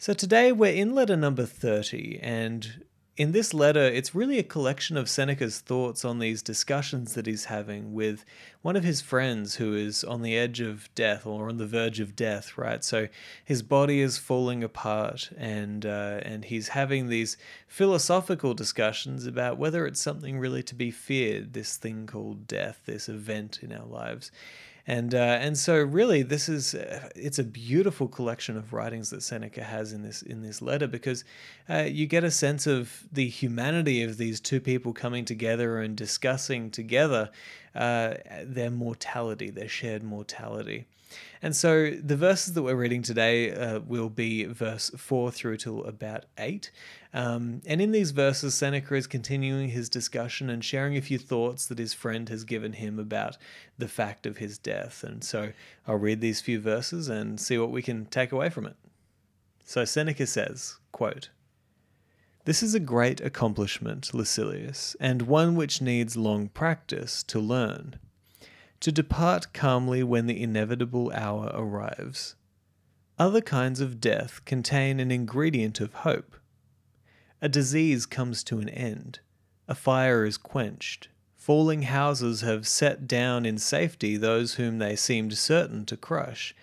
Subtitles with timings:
[0.00, 2.84] So today we're in letter number 30, and
[3.18, 7.44] in this letter, it's really a collection of Seneca's thoughts on these discussions that he's
[7.44, 8.24] having with
[8.62, 12.00] one of his friends who is on the edge of death or on the verge
[12.00, 12.82] of death, right?
[12.82, 13.08] So
[13.44, 17.36] his body is falling apart, and uh, and he's having these
[17.68, 23.06] philosophical discussions about whether it's something really to be feared, this thing called death, this
[23.06, 24.30] event in our lives
[24.90, 29.22] and uh, and so really this is uh, it's a beautiful collection of writings that
[29.22, 31.22] Seneca has in this in this letter because
[31.68, 35.96] uh, you get a sense of the humanity of these two people coming together and
[35.96, 37.30] discussing together
[37.74, 40.86] uh, their mortality, their shared mortality.
[41.42, 45.80] And so the verses that we're reading today uh, will be verse 4 through to
[45.80, 46.70] about 8.
[47.12, 51.66] Um, and in these verses, Seneca is continuing his discussion and sharing a few thoughts
[51.66, 53.36] that his friend has given him about
[53.78, 55.02] the fact of his death.
[55.02, 55.52] And so
[55.86, 58.76] I'll read these few verses and see what we can take away from it.
[59.64, 61.30] So Seneca says, quote,
[62.44, 67.98] this is a great accomplishment, Lucilius, and one which needs long practice to learn
[68.80, 72.34] to depart calmly when the inevitable hour arrives.
[73.18, 76.36] Other kinds of death contain an ingredient of hope.
[77.42, 79.20] A disease comes to an end,
[79.68, 85.36] a fire is quenched, falling houses have set down in safety those whom they seemed
[85.36, 86.54] certain to crush.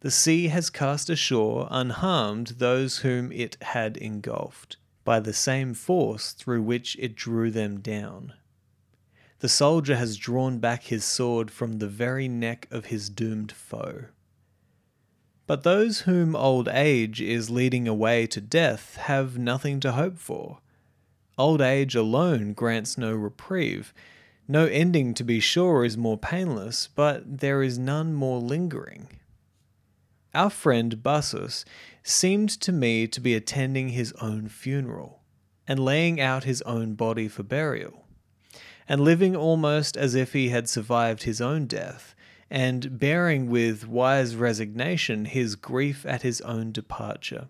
[0.00, 4.76] The sea has cast ashore unharmed those whom it had engulfed,
[5.10, 8.32] by the same force through which it drew them down.
[9.40, 14.04] The soldier has drawn back his sword from the very neck of his doomed foe.
[15.48, 20.58] But those whom old age is leading away to death have nothing to hope for.
[21.36, 23.92] Old age alone grants no reprieve.
[24.46, 29.08] No ending, to be sure, is more painless, but there is none more lingering.
[30.34, 31.64] Our friend Bassus
[32.02, 35.22] seemed to me to be attending his own funeral,
[35.66, 38.04] and laying out his own body for burial
[38.90, 42.12] and living almost as if he had survived his own death,
[42.50, 47.46] and bearing with wise resignation his grief at his own departure.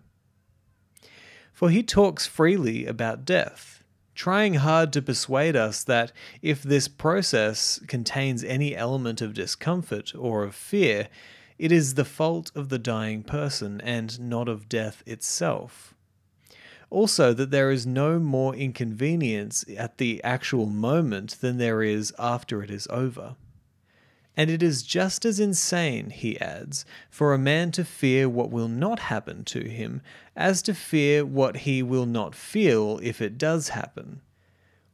[1.51, 6.11] For he talks freely about death, trying hard to persuade us that
[6.43, 11.09] if this process contains any element of discomfort or of fear,
[11.61, 15.93] it is the fault of the dying person and not of death itself.
[16.89, 22.63] Also, that there is no more inconvenience at the actual moment than there is after
[22.63, 23.35] it is over.
[24.35, 28.67] And it is just as insane, he adds, for a man to fear what will
[28.67, 30.01] not happen to him
[30.35, 34.21] as to fear what he will not feel if it does happen.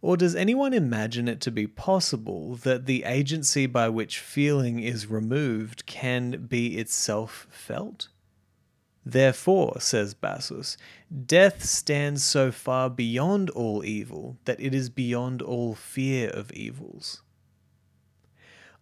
[0.01, 5.07] Or does anyone imagine it to be possible that the agency by which feeling is
[5.07, 8.09] removed can be itself felt?
[9.05, 10.77] Therefore, says Bassus,
[11.25, 17.21] death stands so far beyond all evil that it is beyond all fear of evils.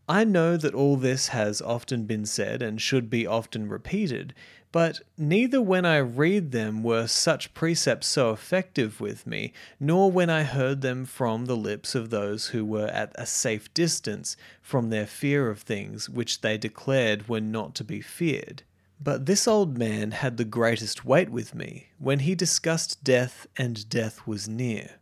[0.10, 4.34] I know that all this has often been said and should be often repeated,
[4.76, 10.30] but neither when I read them were such precepts so effective with me, nor when
[10.30, 14.90] I heard them from the lips of those who were at a safe distance from
[14.90, 18.64] their fear of things which they declared were not to be feared.
[19.02, 23.88] But this old man had the greatest weight with me when he discussed death and
[23.88, 25.00] death was near.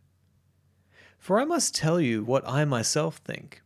[1.18, 3.60] For I must tell you what I myself think.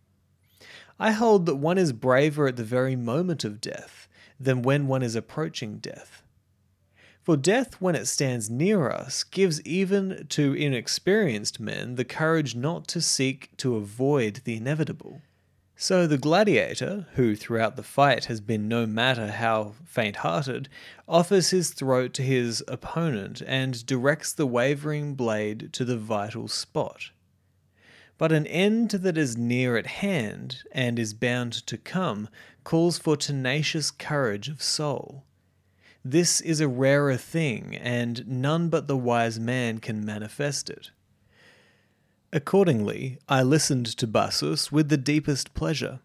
[0.99, 4.08] I hold that one is braver at the very moment of death
[4.39, 6.23] than when one is approaching death.
[7.23, 12.89] For death, when it stands near us, gives even to inexperienced men the courage not
[12.89, 15.21] to seek to avoid the inevitable.
[15.77, 20.69] So the gladiator, who throughout the fight has been no matter how faint hearted,
[21.07, 27.11] offers his throat to his opponent and directs the wavering blade to the vital spot.
[28.19, 32.29] But an end that is near at hand and is bound to come
[32.65, 35.25] calls for tenacious courage of soul.
[36.05, 40.91] This is a rarer thing, and none but the wise man can manifest it.
[42.33, 46.01] Accordingly, I listened to Bassus with the deepest pleasure.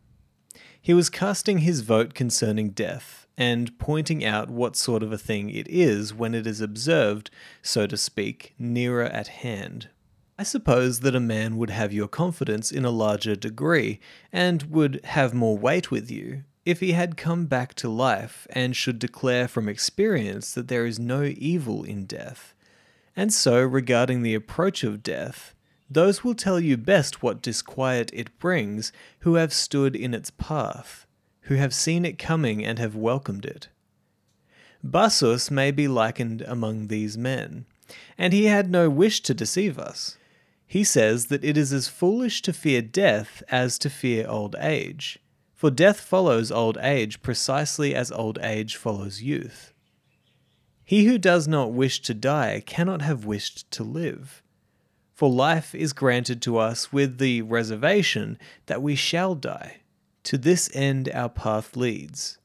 [0.82, 5.50] He was casting his vote concerning death, and pointing out what sort of a thing
[5.50, 7.32] it is when it is observed,
[7.62, 9.90] so to speak, nearer at hand.
[10.38, 14.00] I suppose that a man would have your confidence in a larger degree,
[14.32, 18.76] and would have more weight with you, if he had come back to life and
[18.76, 22.56] should declare from experience that there is no evil in death.
[23.16, 25.54] And so, regarding the approach of death,
[25.90, 31.06] those will tell you best what disquiet it brings who have stood in its path,
[31.42, 33.68] who have seen it coming and have welcomed it.
[34.84, 37.66] Bassus may be likened among these men,
[38.18, 40.18] and he had no wish to deceive us.
[40.74, 45.20] He says that it is as foolish to fear death as to fear old age,
[45.54, 49.72] for death follows old age precisely as old age follows youth.
[50.84, 54.42] He who does not wish to die cannot have wished to live.
[55.14, 59.82] For life is granted to us with the reservation that we shall die.
[60.24, 62.40] To this end our path leads.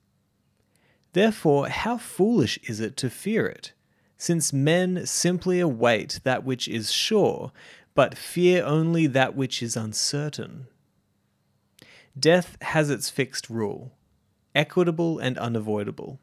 [1.14, 3.72] Therefore, how foolish is it to fear it,
[4.19, 7.52] since men simply await that which is sure,
[7.99, 10.69] but fear only that which is uncertain.
[12.17, 13.91] Death has its fixed rule,
[14.55, 16.21] equitable and unavoidable.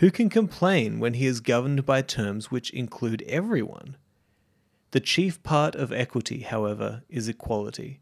[0.00, 3.96] Who can complain when he is governed by terms which include everyone?
[4.90, 8.00] The chief part of equity, however, is equality.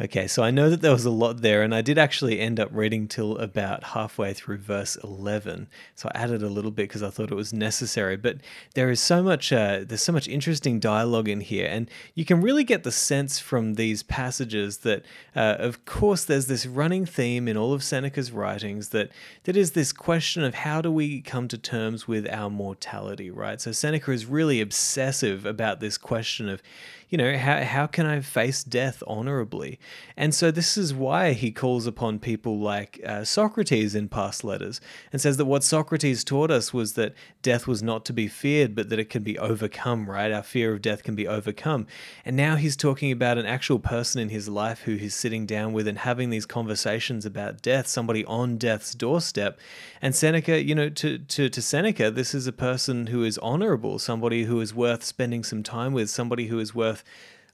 [0.00, 2.60] Okay, so I know that there was a lot there, and I did actually end
[2.60, 5.66] up reading till about halfway through verse 11.
[5.96, 8.16] So I added a little bit because I thought it was necessary.
[8.16, 8.36] But
[8.74, 12.40] there is so much, uh, there's so much interesting dialogue in here, and you can
[12.40, 15.04] really get the sense from these passages that,
[15.34, 19.10] uh, of course, there's this running theme in all of Seneca's writings that
[19.44, 23.60] that is this question of how do we come to terms with our mortality, right?
[23.60, 26.62] So Seneca is really obsessive about this question of
[27.08, 29.78] you know, how, how can I face death honorably?
[30.16, 34.80] And so this is why he calls upon people like uh, Socrates in past letters
[35.12, 38.74] and says that what Socrates taught us was that death was not to be feared,
[38.74, 40.32] but that it can be overcome, right?
[40.32, 41.86] Our fear of death can be overcome.
[42.24, 45.72] And now he's talking about an actual person in his life who he's sitting down
[45.72, 49.58] with and having these conversations about death, somebody on death's doorstep.
[50.02, 53.98] And Seneca, you know, to, to, to Seneca, this is a person who is honorable,
[53.98, 57.04] somebody who is worth spending some time with, somebody who is worth worth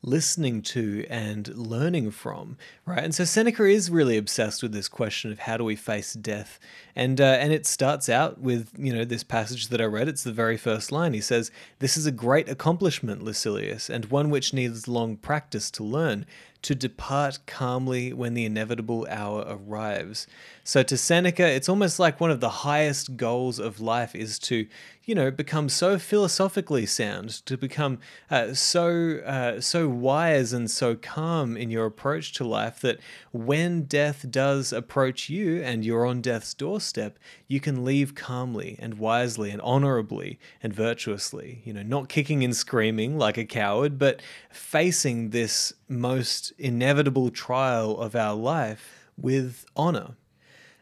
[0.05, 3.03] listening to and learning from, right?
[3.03, 6.61] And so Seneca is really obsessed with this question of how do we face death,
[6.95, 10.09] and uh, and it starts out with you know this passage that I read.
[10.09, 11.15] It's the very first line.
[11.15, 15.85] He says, "This is a great accomplishment, Lucilius, and one which needs long practice to
[15.85, 16.27] learn."
[16.65, 20.27] To depart calmly when the inevitable hour arrives.
[20.63, 24.67] So, to Seneca, it's almost like one of the highest goals of life is to
[25.07, 27.99] you know, become so philosophically sound, to become
[28.31, 32.99] uh, so uh, so wise and so calm in your approach to life that
[33.31, 38.95] when death does approach you and you're on death's doorstep, you can leave calmly and
[38.95, 41.61] wisely and honorably and virtuously.
[41.65, 47.99] You know, not kicking and screaming like a coward, but facing this most inevitable trial
[47.99, 50.17] of our life with honor.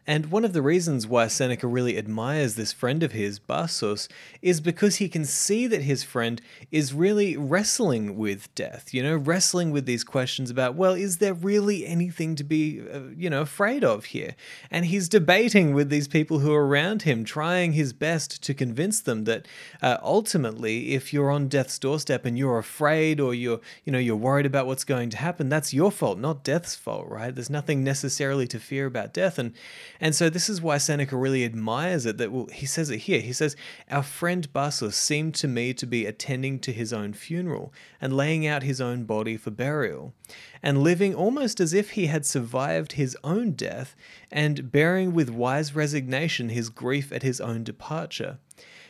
[0.05, 4.09] And one of the reasons why Seneca really admires this friend of his, Bassus,
[4.41, 6.41] is because he can see that his friend
[6.71, 11.33] is really wrestling with death, you know, wrestling with these questions about, well, is there
[11.33, 14.35] really anything to be, uh, you know, afraid of here?
[14.69, 18.99] And he's debating with these people who are around him, trying his best to convince
[18.99, 19.47] them that
[19.81, 24.17] uh, ultimately, if you're on death's doorstep and you're afraid or you're, you know, you're
[24.17, 27.33] worried about what's going to happen, that's your fault, not death's fault, right?
[27.33, 29.39] There's nothing necessarily to fear about death.
[29.39, 29.53] And
[29.99, 32.17] and so this is why Seneca really admires it.
[32.17, 33.21] That well, he says it here.
[33.21, 33.55] He says,
[33.89, 38.47] "Our friend Bassus seemed to me to be attending to his own funeral and laying
[38.47, 40.13] out his own body for burial,
[40.61, 43.95] and living almost as if he had survived his own death,
[44.31, 48.37] and bearing with wise resignation his grief at his own departure."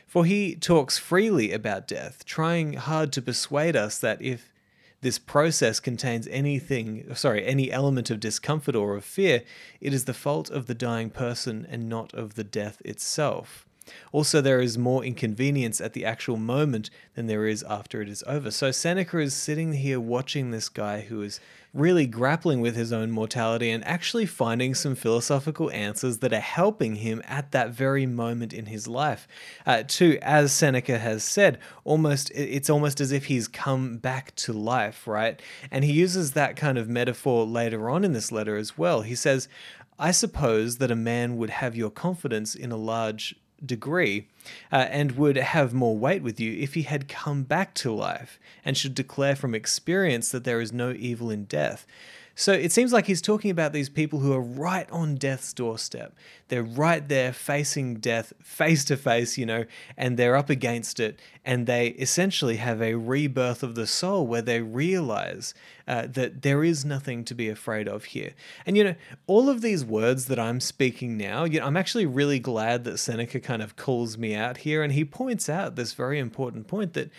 [0.08, 4.53] For he talks freely about death, trying hard to persuade us that if
[5.04, 9.44] this process contains anything, sorry, any element of discomfort or of fear,
[9.80, 13.68] it is the fault of the dying person and not of the death itself.
[14.12, 18.24] Also, there is more inconvenience at the actual moment than there is after it is
[18.28, 18.52] over.
[18.52, 21.40] So, Seneca is sitting here watching this guy who is
[21.74, 26.98] really grappling with his own mortality and actually finding some philosophical answers that are helping
[26.98, 29.28] him at that very moment in his life.
[29.66, 34.54] Uh, to, as Seneca has said, almost it's almost as if he's come back to
[34.54, 35.42] life, right?
[35.72, 39.02] And he uses that kind of metaphor later on in this letter as well.
[39.02, 39.48] He says,
[39.98, 44.28] I suppose that a man would have your confidence in a large degree
[44.72, 48.40] uh, and would have more weight with you if he had come back to life
[48.64, 51.86] and should declare from experience that there is no evil in death.
[52.36, 56.16] So it seems like he's talking about these people who are right on death's doorstep.
[56.48, 59.66] They're right there facing death face to face, you know,
[59.98, 61.20] and they're up against it.
[61.46, 65.54] And they essentially have a rebirth of the soul where they realize
[65.88, 68.34] uh, that there is nothing to be afraid of here.
[68.66, 68.96] And, you know,
[69.28, 72.98] all of these words that I'm speaking now, you know, I'm actually really glad that
[72.98, 74.82] Seneca kind of calls me out here.
[74.82, 77.12] And he points out this very important point that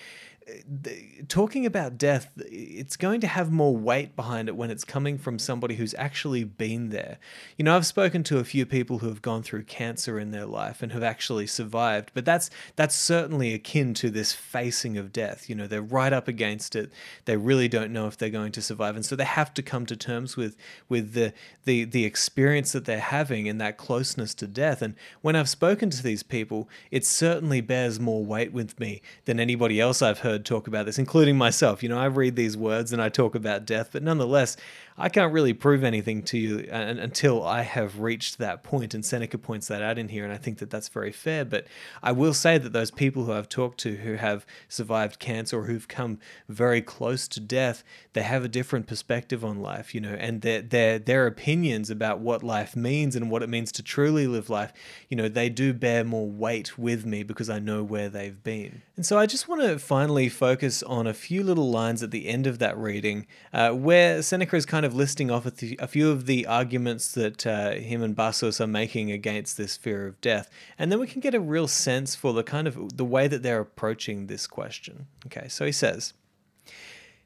[1.28, 5.38] talking about death, it's going to have more weight behind it when it's coming from
[5.38, 7.18] somebody who's actually been there.
[7.56, 10.46] You know, I've spoken to a few people who have gone through cancer in their
[10.46, 15.48] life and have actually survived, but that's that's certainly akin to this facing of death.
[15.48, 16.92] You know, they're right up against it.
[17.24, 19.86] They really don't know if they're going to survive, and so they have to come
[19.86, 20.56] to terms with
[20.88, 21.32] with the
[21.64, 24.82] the the experience that they're having and that closeness to death.
[24.82, 29.40] And when I've spoken to these people, it certainly bears more weight with me than
[29.40, 31.82] anybody else I've heard heard talk about this, including myself.
[31.82, 34.56] You know, I read these words and I talk about death, but nonetheless,
[34.96, 38.94] I can't really prove anything to you until I have reached that point.
[38.94, 41.44] And Seneca points that out in here, and I think that that's very fair.
[41.44, 41.66] But
[42.02, 45.64] I will say that those people who I've talked to who have survived cancer or
[45.64, 47.82] who've come very close to death,
[48.12, 52.20] they have a different perspective on life, you know, and their their their opinions about
[52.20, 54.72] what life means and what it means to truly live life,
[55.08, 58.82] you know, they do bear more weight with me because I know where they've been.
[58.96, 62.28] And so I just want to finally focus on a few little lines at the
[62.28, 65.86] end of that reading uh, where Seneca is kind kind of listing off a, a
[65.86, 70.20] few of the arguments that uh, him and Bassus are making against this fear of
[70.20, 73.26] death, and then we can get a real sense for the kind of the way
[73.26, 75.06] that they're approaching this question.
[75.24, 76.12] Okay, so he says.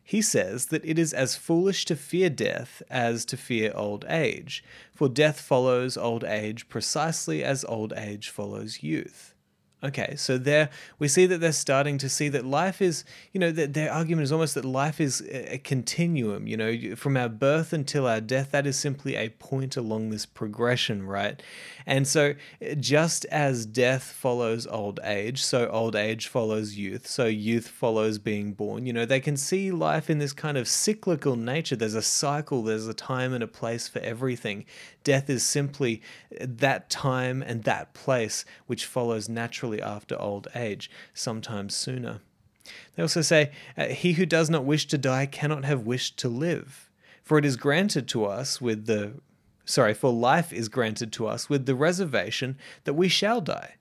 [0.05, 4.63] He says that it is as foolish to fear death as to fear old age,
[4.95, 9.35] for death follows old age precisely as old age follows youth.
[9.81, 13.53] Okay, so there we see that they're starting to see that life is, you know,
[13.53, 17.73] that their argument is almost that life is a continuum, you know, from our birth
[17.73, 21.41] until our death, that is simply a point along this progression, right?
[21.87, 27.27] And so eh, just as death follows old age, so old age follows youth, so
[27.27, 31.37] youth follows being born, you know, they can see life in this kind of cyclical
[31.37, 31.77] nature.
[31.77, 34.65] There's a cycle, there's a time and a place for everything.
[35.09, 36.03] Death is simply
[36.39, 42.21] that time and that place which follows naturally after old age, sometimes sooner.
[42.95, 46.29] They also say, uh, He who does not wish to die cannot have wished to
[46.29, 46.91] live.
[47.23, 49.15] For it is granted to us with the
[49.65, 53.77] sorry, for life is granted to us with the reservation that we shall die.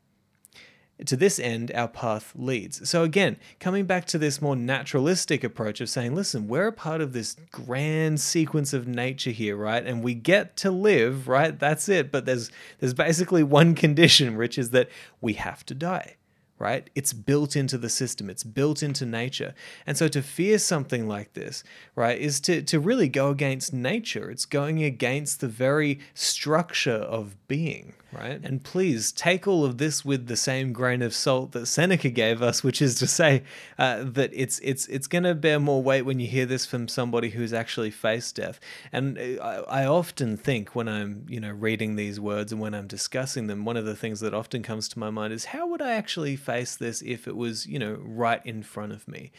[1.06, 2.90] To this end, our path leads.
[2.90, 7.02] So, again, coming back to this more naturalistic approach of saying, listen, we're a part
[7.02, 9.86] of this grand sequence of nature here, right?
[9.86, 11.58] And we get to live, right?
[11.58, 12.12] That's it.
[12.12, 12.50] But there's,
[12.80, 14.90] there's basically one condition, which is that
[15.22, 16.16] we have to die
[16.60, 16.90] right?
[16.96, 19.54] It's built into the system, it's built into nature.
[19.86, 21.64] And so to fear something like this,
[21.96, 24.32] right, is to, to really go against nature.
[24.32, 28.40] It's going against the very structure of being, right?
[28.44, 32.42] And please take all of this with the same grain of salt that Seneca gave
[32.42, 33.44] us, which is to say
[33.78, 36.88] uh, that it's it's it's going to bear more weight when you hear this from
[36.88, 38.60] somebody who's actually faced death.
[38.92, 42.74] And uh, I, I often think when I'm you know reading these words and when
[42.74, 45.68] I'm discussing them, one of the things that often comes to my mind is how
[45.68, 49.32] would I actually face this if it was you know right in front of me?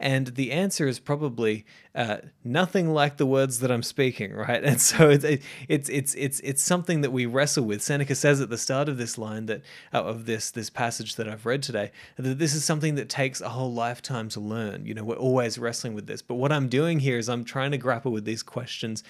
[0.00, 1.64] And the answer is probably
[1.94, 4.62] uh, nothing like the words that I'm speaking, right?
[4.64, 5.24] And so it's
[5.68, 7.82] it's it's it's it's something that we wrestle with.
[7.82, 11.28] Seneca says at the start of this line that uh, of this this passage that
[11.28, 14.86] I've read today that this is something that takes a whole lifetime to learn.
[14.86, 16.22] You know, we're always wrestling with this.
[16.22, 19.02] But what I'm doing here is I'm trying to grapple with these questions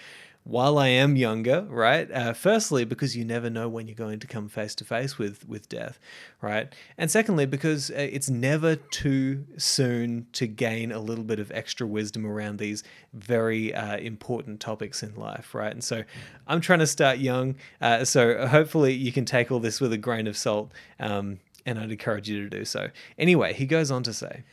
[0.45, 2.11] while I am younger, right?
[2.11, 5.49] Uh, firstly, because you never know when you're going to come face to face with
[5.49, 5.99] with death,
[6.43, 6.73] right?
[6.99, 11.87] And secondly, because uh, it's never too soon to gain a little bit of extra
[11.87, 12.85] wisdom around these
[13.15, 15.73] very uh, important topics in life, right?
[15.73, 16.05] And so,
[16.47, 19.99] I'm trying to start young, uh, so hopefully you can take all this with a
[19.99, 22.91] grain of salt, um, and I'd encourage you to do so.
[23.19, 24.45] Anyway, he goes on to say,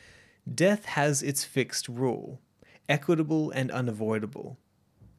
[0.52, 2.40] "Death has its fixed rule,
[2.88, 4.56] equitable and unavoidable."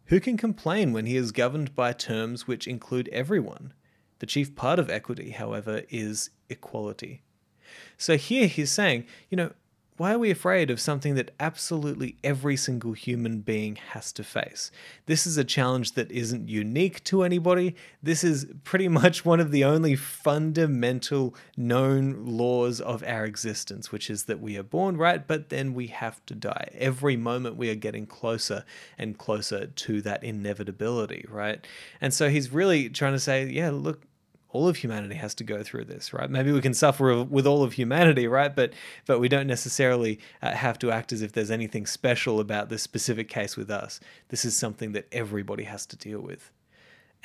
[0.07, 3.74] Who can complain when he is governed by terms which include everyone?
[4.19, 7.24] The chief part of equity, however, is equality.
[7.98, 9.51] So here he's saying, you know,
[10.03, 14.69] why are we afraid of something that absolutely every single human being has to face?
[15.05, 17.77] This is a challenge that isn't unique to anybody.
[18.01, 24.10] This is pretty much one of the only fundamental known laws of our existence, which
[24.10, 25.25] is that we are born, right?
[25.25, 26.67] But then we have to die.
[26.74, 28.65] Every moment we are getting closer
[28.98, 31.65] and closer to that inevitability, right?
[32.01, 34.01] And so he's really trying to say, yeah, look,
[34.53, 36.29] all of humanity has to go through this, right?
[36.29, 38.55] Maybe we can suffer with all of humanity, right?
[38.55, 38.74] But
[39.05, 42.83] but we don't necessarily uh, have to act as if there's anything special about this
[42.83, 44.00] specific case with us.
[44.29, 46.51] This is something that everybody has to deal with.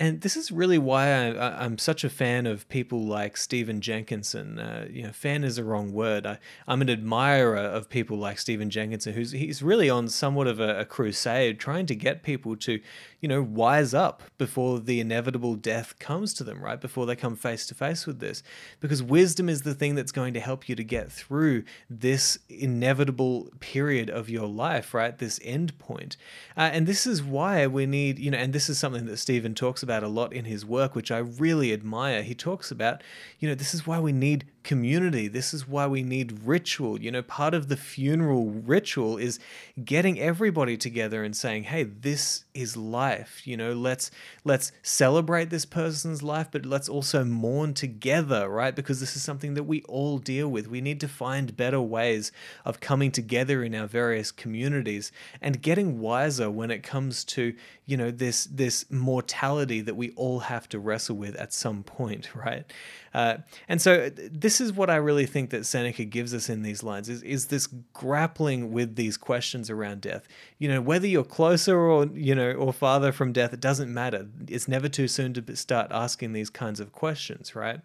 [0.00, 4.60] And this is really why I, am such a fan of people like Stephen Jenkinson.
[4.60, 6.24] Uh, you know, fan is a wrong word.
[6.24, 6.38] I,
[6.68, 10.80] am an admirer of people like Stephen Jenkinson, who's he's really on somewhat of a,
[10.80, 12.80] a crusade, trying to get people to,
[13.20, 16.80] you know, wise up before the inevitable death comes to them, right?
[16.80, 18.44] Before they come face to face with this.
[18.78, 23.50] Because wisdom is the thing that's going to help you to get through this inevitable
[23.58, 25.18] period of your life, right?
[25.18, 26.16] This end point.
[26.56, 29.56] Uh, and this is why we need, you know, and this is something that Stephen
[29.56, 32.22] talks about a lot in his work, which I really admire.
[32.22, 33.02] He talks about,
[33.38, 35.28] you know, this is why we need community.
[35.28, 37.00] This is why we need ritual.
[37.00, 39.40] You know, part of the funeral ritual is
[39.82, 44.10] getting everybody together and saying, "Hey, this is life." You know, let's
[44.44, 48.76] let's celebrate this person's life, but let's also mourn together, right?
[48.76, 50.68] Because this is something that we all deal with.
[50.68, 52.30] We need to find better ways
[52.66, 55.10] of coming together in our various communities
[55.40, 57.54] and getting wiser when it comes to,
[57.86, 62.34] you know, this this mortality that we all have to wrestle with at some point,
[62.34, 62.70] right?
[63.14, 63.38] Uh,
[63.68, 67.08] and so this is what I really think that Seneca gives us in these lines
[67.08, 70.26] is, is this grappling with these questions around death.
[70.58, 74.26] You know, whether you're closer or, you know, or farther from death, it doesn't matter.
[74.46, 77.80] It's never too soon to start asking these kinds of questions, right?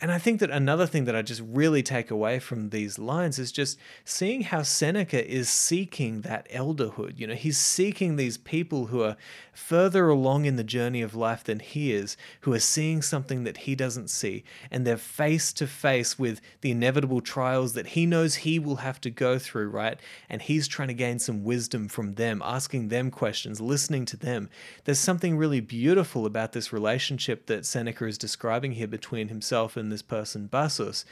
[0.00, 3.38] And I think that another thing that I just really take away from these lines
[3.38, 7.18] is just seeing how Seneca is seeking that elderhood.
[7.18, 9.16] You know, he's seeking these people who are
[9.54, 13.58] further along in the journey of life than he is, who are seeing something that
[13.58, 18.36] he doesn't see, and they're face to face with the inevitable trials that he knows
[18.36, 19.98] he will have to go through, right?
[20.28, 24.50] And he's trying to gain some wisdom from them, asking them questions, listening to them.
[24.84, 29.85] There's something really beautiful about this relationship that Seneca is describing here between himself and
[29.90, 31.04] this person, Bassus.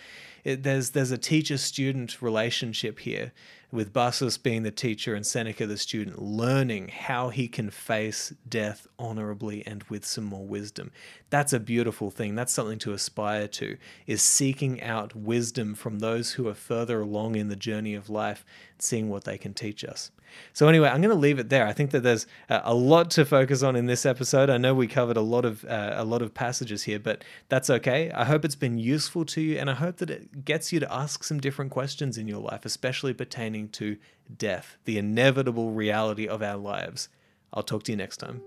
[0.44, 3.32] It, there's there's a teacher student relationship here
[3.74, 8.86] with Bassus being the teacher and Seneca the student, learning how he can face death
[9.00, 10.92] honorably and with some more wisdom.
[11.28, 12.36] That's a beautiful thing.
[12.36, 13.76] That's something to aspire to,
[14.06, 18.44] is seeking out wisdom from those who are further along in the journey of life,
[18.78, 20.12] seeing what they can teach us.
[20.52, 21.66] So anyway, I'm going to leave it there.
[21.66, 24.50] I think that there's a lot to focus on in this episode.
[24.50, 27.70] I know we covered a lot of uh, a lot of passages here, but that's
[27.70, 28.10] okay.
[28.12, 30.92] I hope it's been useful to you, and I hope that it gets you to
[30.92, 33.96] ask some different questions in your life, especially pertaining to
[34.36, 37.08] death, the inevitable reality of our lives.
[37.52, 38.42] I'll talk to you next time.